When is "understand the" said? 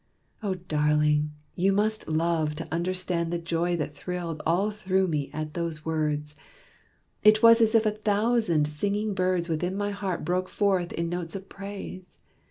2.73-3.37